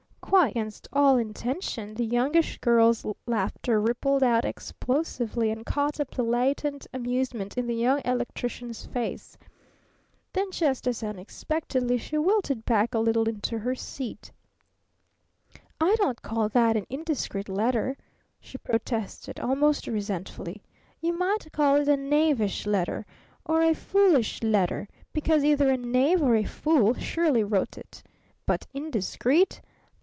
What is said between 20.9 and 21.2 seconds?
"You